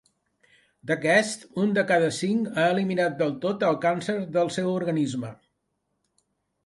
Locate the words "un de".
1.63-1.83